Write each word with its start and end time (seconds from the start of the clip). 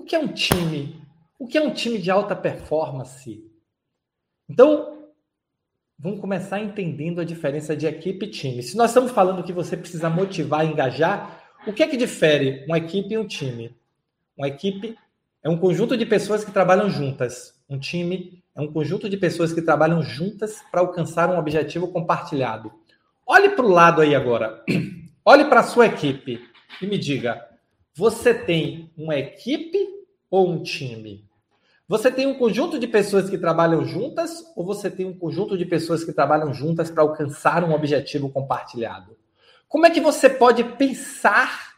o 0.00 0.02
que 0.02 0.16
é 0.16 0.18
um 0.18 0.28
time? 0.28 0.98
O 1.38 1.46
que 1.46 1.58
é 1.58 1.60
um 1.60 1.74
time 1.74 1.98
de 1.98 2.10
alta 2.10 2.34
performance? 2.34 3.44
Então, 4.48 5.10
vamos 5.98 6.20
começar 6.20 6.58
entendendo 6.58 7.20
a 7.20 7.24
diferença 7.24 7.76
de 7.76 7.86
equipe 7.86 8.24
e 8.24 8.30
time. 8.30 8.62
Se 8.62 8.76
nós 8.78 8.90
estamos 8.90 9.12
falando 9.12 9.44
que 9.44 9.52
você 9.52 9.76
precisa 9.76 10.08
motivar 10.08 10.64
engajar, 10.64 11.38
o 11.66 11.72
que 11.72 11.82
é 11.82 11.86
que 11.86 11.98
difere 11.98 12.64
uma 12.66 12.78
equipe 12.78 13.12
e 13.12 13.18
um 13.18 13.26
time? 13.26 13.76
Uma 14.36 14.48
equipe 14.48 14.96
é 15.42 15.50
um 15.50 15.58
conjunto 15.58 15.96
de 15.98 16.06
pessoas 16.06 16.42
que 16.42 16.50
trabalham 16.50 16.88
juntas. 16.88 17.54
Um 17.68 17.78
time 17.78 18.42
é 18.56 18.60
um 18.60 18.72
conjunto 18.72 19.08
de 19.08 19.18
pessoas 19.18 19.52
que 19.52 19.60
trabalham 19.60 20.02
juntas 20.02 20.62
para 20.72 20.80
alcançar 20.80 21.28
um 21.28 21.38
objetivo 21.38 21.88
compartilhado. 21.88 22.72
Olhe 23.26 23.50
para 23.50 23.66
o 23.66 23.70
lado 23.70 24.00
aí 24.00 24.14
agora. 24.14 24.64
Olhe 25.24 25.44
para 25.44 25.60
a 25.60 25.64
sua 25.64 25.86
equipe 25.86 26.40
e 26.80 26.86
me 26.86 26.96
diga: 26.96 27.49
você 27.94 28.32
tem 28.32 28.90
uma 28.96 29.16
equipe 29.16 29.78
ou 30.30 30.48
um 30.48 30.62
time? 30.62 31.28
Você 31.88 32.08
tem 32.08 32.24
um 32.24 32.38
conjunto 32.38 32.78
de 32.78 32.86
pessoas 32.86 33.28
que 33.28 33.36
trabalham 33.36 33.84
juntas 33.84 34.44
ou 34.54 34.64
você 34.64 34.88
tem 34.88 35.06
um 35.06 35.18
conjunto 35.18 35.58
de 35.58 35.66
pessoas 35.66 36.04
que 36.04 36.12
trabalham 36.12 36.54
juntas 36.54 36.88
para 36.88 37.02
alcançar 37.02 37.64
um 37.64 37.74
objetivo 37.74 38.30
compartilhado? 38.30 39.16
Como 39.68 39.86
é 39.86 39.90
que 39.90 40.00
você 40.00 40.30
pode 40.30 40.62
pensar 40.62 41.74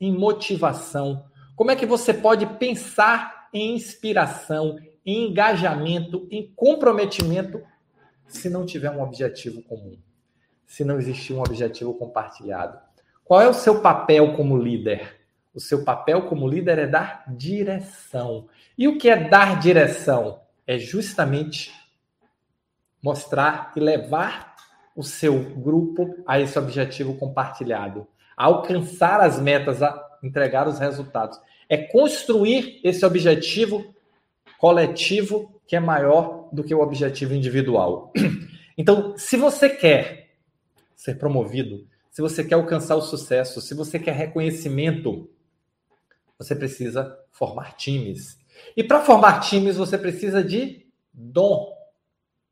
em 0.00 0.12
motivação? 0.12 1.24
Como 1.54 1.70
é 1.70 1.76
que 1.76 1.86
você 1.86 2.12
pode 2.12 2.44
pensar 2.58 3.48
em 3.52 3.74
inspiração, 3.76 4.76
em 5.04 5.30
engajamento, 5.30 6.26
em 6.28 6.52
comprometimento, 6.56 7.62
se 8.26 8.50
não 8.50 8.66
tiver 8.66 8.90
um 8.90 9.00
objetivo 9.00 9.62
comum? 9.62 9.96
Se 10.66 10.84
não 10.84 10.98
existir 10.98 11.34
um 11.34 11.40
objetivo 11.40 11.94
compartilhado? 11.94 12.78
Qual 13.24 13.40
é 13.40 13.48
o 13.48 13.54
seu 13.54 13.80
papel 13.80 14.34
como 14.34 14.58
líder? 14.58 15.15
O 15.56 15.60
seu 15.60 15.82
papel 15.84 16.20
como 16.28 16.46
líder 16.46 16.78
é 16.78 16.86
dar 16.86 17.24
direção. 17.34 18.46
E 18.76 18.86
o 18.86 18.98
que 18.98 19.08
é 19.08 19.16
dar 19.16 19.58
direção? 19.58 20.42
É 20.66 20.76
justamente 20.76 21.72
mostrar 23.02 23.72
e 23.74 23.80
levar 23.80 24.54
o 24.94 25.02
seu 25.02 25.42
grupo 25.54 26.22
a 26.26 26.38
esse 26.38 26.58
objetivo 26.58 27.16
compartilhado, 27.16 28.06
a 28.36 28.44
alcançar 28.44 29.22
as 29.22 29.40
metas, 29.40 29.82
a 29.82 30.18
entregar 30.22 30.68
os 30.68 30.78
resultados. 30.78 31.40
É 31.70 31.78
construir 31.78 32.78
esse 32.84 33.06
objetivo 33.06 33.94
coletivo 34.58 35.58
que 35.66 35.74
é 35.74 35.80
maior 35.80 36.50
do 36.52 36.62
que 36.62 36.74
o 36.74 36.80
objetivo 36.80 37.32
individual. 37.32 38.12
Então, 38.78 39.14
se 39.16 39.38
você 39.38 39.70
quer 39.70 40.32
ser 40.94 41.14
promovido, 41.14 41.86
se 42.10 42.20
você 42.20 42.44
quer 42.44 42.56
alcançar 42.56 42.94
o 42.94 43.00
sucesso, 43.00 43.58
se 43.62 43.72
você 43.72 43.98
quer 43.98 44.12
reconhecimento, 44.12 45.30
você 46.38 46.54
precisa 46.54 47.18
formar 47.30 47.76
times. 47.76 48.38
E 48.76 48.82
para 48.82 49.00
formar 49.00 49.40
times, 49.40 49.76
você 49.76 49.96
precisa 49.96 50.42
de 50.42 50.86
dom, 51.12 51.76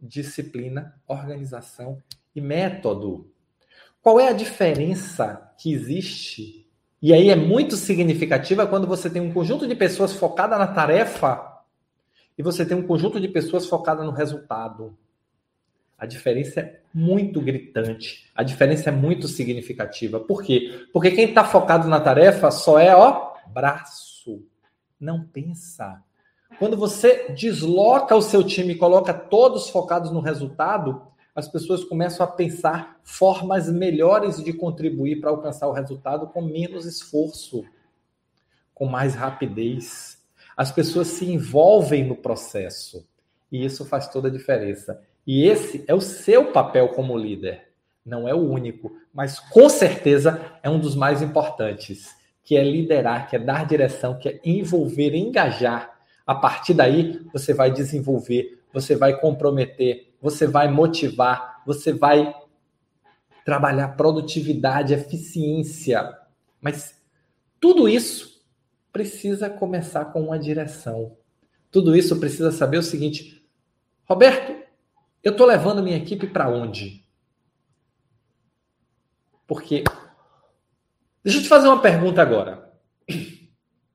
disciplina, 0.00 0.94
organização 1.06 2.02
e 2.34 2.40
método. 2.40 3.30
Qual 4.02 4.18
é 4.18 4.28
a 4.28 4.32
diferença 4.32 5.52
que 5.58 5.72
existe? 5.72 6.66
E 7.00 7.12
aí 7.12 7.30
é 7.30 7.36
muito 7.36 7.76
significativa 7.76 8.66
quando 8.66 8.86
você 8.86 9.08
tem 9.08 9.22
um 9.22 9.32
conjunto 9.32 9.66
de 9.66 9.74
pessoas 9.74 10.12
focada 10.12 10.58
na 10.58 10.66
tarefa 10.66 11.62
e 12.36 12.42
você 12.42 12.64
tem 12.64 12.76
um 12.76 12.86
conjunto 12.86 13.20
de 13.20 13.28
pessoas 13.28 13.66
focada 13.66 14.02
no 14.02 14.10
resultado. 14.10 14.96
A 15.96 16.06
diferença 16.06 16.60
é 16.60 16.80
muito 16.94 17.40
gritante. 17.40 18.30
A 18.34 18.44
diferença 18.44 18.88
é 18.88 18.92
muito 18.92 19.26
significativa. 19.26 20.20
Por 20.20 20.42
quê? 20.42 20.86
Porque 20.92 21.10
quem 21.10 21.26
está 21.26 21.44
focado 21.44 21.88
na 21.88 22.00
tarefa 22.00 22.52
só 22.52 22.78
é, 22.78 22.94
ó, 22.94 23.27
braço. 23.52 24.44
Não 25.00 25.24
pensa. 25.24 26.02
Quando 26.58 26.76
você 26.76 27.32
desloca 27.32 28.16
o 28.16 28.22
seu 28.22 28.42
time 28.42 28.72
e 28.72 28.78
coloca 28.78 29.12
todos 29.12 29.68
focados 29.68 30.10
no 30.10 30.20
resultado, 30.20 31.02
as 31.34 31.46
pessoas 31.46 31.84
começam 31.84 32.26
a 32.26 32.28
pensar 32.28 32.98
formas 33.04 33.70
melhores 33.70 34.42
de 34.42 34.52
contribuir 34.52 35.20
para 35.20 35.30
alcançar 35.30 35.68
o 35.68 35.72
resultado 35.72 36.26
com 36.26 36.42
menos 36.42 36.84
esforço, 36.84 37.64
com 38.74 38.86
mais 38.86 39.14
rapidez. 39.14 40.18
As 40.56 40.72
pessoas 40.72 41.06
se 41.08 41.30
envolvem 41.30 42.04
no 42.04 42.16
processo 42.16 43.06
e 43.52 43.64
isso 43.64 43.84
faz 43.84 44.08
toda 44.08 44.28
a 44.28 44.32
diferença. 44.32 45.00
E 45.24 45.44
esse 45.44 45.84
é 45.86 45.94
o 45.94 46.00
seu 46.00 46.52
papel 46.52 46.88
como 46.88 47.16
líder. 47.16 47.68
Não 48.04 48.26
é 48.26 48.34
o 48.34 48.50
único, 48.50 48.90
mas 49.12 49.38
com 49.38 49.68
certeza 49.68 50.58
é 50.62 50.68
um 50.68 50.80
dos 50.80 50.96
mais 50.96 51.22
importantes 51.22 52.17
que 52.48 52.56
é 52.56 52.64
liderar, 52.64 53.28
que 53.28 53.36
é 53.36 53.38
dar 53.38 53.66
direção, 53.66 54.18
que 54.18 54.26
é 54.26 54.40
envolver, 54.42 55.14
engajar. 55.14 56.00
A 56.26 56.34
partir 56.34 56.72
daí, 56.72 57.20
você 57.30 57.52
vai 57.52 57.70
desenvolver, 57.70 58.64
você 58.72 58.96
vai 58.96 59.20
comprometer, 59.20 60.14
você 60.18 60.46
vai 60.46 60.66
motivar, 60.66 61.62
você 61.66 61.92
vai 61.92 62.34
trabalhar 63.44 63.88
produtividade, 63.88 64.94
eficiência. 64.94 66.10
Mas 66.58 66.98
tudo 67.60 67.86
isso 67.86 68.42
precisa 68.90 69.50
começar 69.50 70.06
com 70.06 70.22
uma 70.22 70.38
direção. 70.38 71.18
Tudo 71.70 71.94
isso 71.94 72.18
precisa 72.18 72.50
saber 72.50 72.78
o 72.78 72.82
seguinte: 72.82 73.46
Roberto, 74.06 74.56
eu 75.22 75.32
estou 75.32 75.46
levando 75.46 75.82
minha 75.82 75.98
equipe 75.98 76.26
para 76.26 76.48
onde? 76.48 77.04
Porque 79.46 79.84
Deixa 81.24 81.38
eu 81.38 81.42
te 81.42 81.48
fazer 81.48 81.68
uma 81.68 81.80
pergunta 81.80 82.22
agora. 82.22 82.72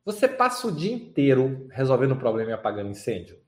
Você 0.05 0.27
passa 0.27 0.67
o 0.67 0.71
dia 0.71 0.93
inteiro 0.93 1.67
resolvendo 1.71 2.15
problema 2.15 2.51
e 2.51 2.53
apagando 2.53 2.89
incêndio? 2.89 3.39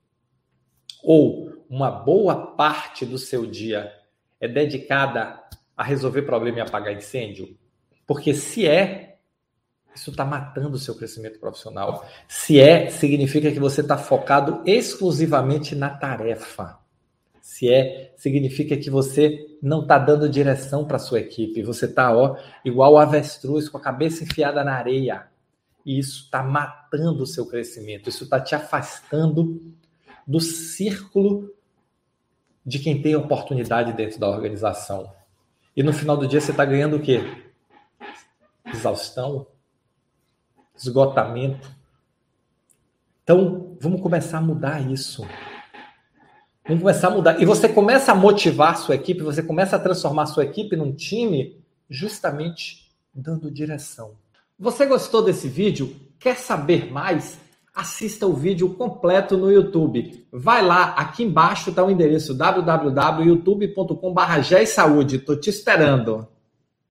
Ou 1.02 1.64
uma 1.68 1.90
boa 1.90 2.54
parte 2.54 3.04
do 3.04 3.18
seu 3.18 3.46
dia 3.46 3.92
é 4.40 4.48
dedicada 4.48 5.42
a 5.76 5.84
resolver 5.84 6.22
problema 6.22 6.58
e 6.58 6.60
apagar 6.62 6.94
incêndio? 6.94 7.56
Porque 8.06 8.32
se 8.32 8.66
é, 8.66 9.18
isso 9.94 10.10
está 10.10 10.24
matando 10.24 10.76
o 10.76 10.78
seu 10.78 10.94
crescimento 10.94 11.38
profissional. 11.38 12.06
Se 12.28 12.60
é, 12.60 12.90
significa 12.90 13.50
que 13.50 13.60
você 13.60 13.80
está 13.80 13.98
focado 13.98 14.62
exclusivamente 14.64 15.74
na 15.74 15.90
tarefa. 15.90 16.78
Se 17.46 17.72
é, 17.72 18.12
significa 18.16 18.76
que 18.76 18.90
você 18.90 19.56
não 19.62 19.82
está 19.82 19.98
dando 19.98 20.28
direção 20.28 20.84
para 20.84 20.98
sua 20.98 21.20
equipe. 21.20 21.62
Você 21.62 21.86
está, 21.86 22.12
ó, 22.12 22.36
igual 22.64 22.94
o 22.94 22.98
avestruz, 22.98 23.68
com 23.68 23.78
a 23.78 23.80
cabeça 23.80 24.24
enfiada 24.24 24.64
na 24.64 24.74
areia. 24.74 25.28
E 25.84 25.96
isso 25.96 26.24
está 26.24 26.42
matando 26.42 27.22
o 27.22 27.26
seu 27.26 27.46
crescimento. 27.46 28.08
Isso 28.08 28.24
está 28.24 28.40
te 28.40 28.56
afastando 28.56 29.62
do 30.26 30.40
círculo 30.40 31.54
de 32.66 32.80
quem 32.80 33.00
tem 33.00 33.14
oportunidade 33.14 33.92
dentro 33.92 34.18
da 34.18 34.28
organização. 34.28 35.12
E 35.76 35.84
no 35.84 35.92
final 35.92 36.16
do 36.16 36.26
dia 36.26 36.40
você 36.40 36.50
está 36.50 36.64
ganhando 36.64 36.96
o 36.96 37.00
quê? 37.00 37.20
Exaustão, 38.66 39.46
esgotamento. 40.76 41.70
Então, 43.22 43.76
vamos 43.80 44.00
começar 44.00 44.38
a 44.38 44.42
mudar 44.42 44.80
isso. 44.80 45.24
Vamos 46.66 46.82
começar 46.82 47.08
a 47.08 47.10
mudar. 47.10 47.40
E 47.40 47.44
você 47.44 47.68
começa 47.68 48.10
a 48.10 48.14
motivar 48.14 48.76
sua 48.76 48.96
equipe, 48.96 49.22
você 49.22 49.42
começa 49.42 49.76
a 49.76 49.78
transformar 49.78 50.26
sua 50.26 50.44
equipe 50.44 50.74
num 50.74 50.92
time 50.92 51.64
justamente 51.88 52.90
dando 53.14 53.50
direção. 53.50 54.14
Você 54.58 54.84
gostou 54.84 55.22
desse 55.22 55.48
vídeo? 55.48 55.94
Quer 56.18 56.36
saber 56.36 56.90
mais? 56.90 57.38
Assista 57.74 58.26
o 58.26 58.32
vídeo 58.32 58.70
completo 58.70 59.36
no 59.36 59.52
YouTube. 59.52 60.26
Vai 60.32 60.64
lá, 60.64 60.94
aqui 60.96 61.22
embaixo 61.22 61.70
está 61.70 61.84
o 61.84 61.90
endereço 61.90 62.34
www.youtube.com.br. 62.34 65.12
Estou 65.12 65.36
te 65.36 65.50
esperando. 65.50 66.26